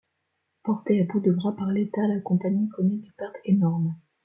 [0.63, 3.93] Portée à bout de bras par l'État, la compagnie connait des pertes énormes.